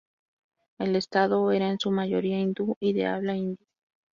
[0.79, 3.63] El estado era en su mayoría hindú y de habla hindi.